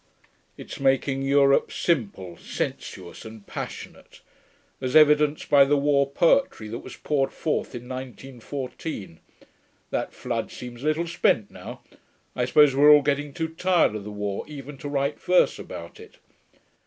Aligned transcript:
'It's 0.57 0.79
making 0.79 1.21
Europe 1.21 1.71
simple, 1.71 2.35
sensuous 2.35 3.23
and 3.23 3.45
passionate. 3.45 4.21
As 4.81 4.95
evidenced 4.95 5.47
by 5.47 5.63
the 5.63 5.77
war 5.77 6.09
poetry 6.09 6.67
that 6.69 6.79
was 6.79 6.95
poured 6.95 7.31
forth 7.31 7.75
in 7.75 7.87
1914. 7.87 9.19
(That 9.91 10.11
flood 10.11 10.51
seems 10.51 10.81
a 10.81 10.87
little 10.87 11.05
spent 11.05 11.51
now; 11.51 11.83
I 12.35 12.45
suppose 12.45 12.75
we're 12.75 12.89
all 12.91 13.03
getting 13.03 13.31
too 13.31 13.49
tired 13.49 13.93
of 13.93 14.03
the 14.03 14.09
war 14.09 14.43
even 14.47 14.79
to 14.79 14.89
write 14.89 15.19
verse 15.21 15.59
about 15.59 15.99
it.) 15.99 16.17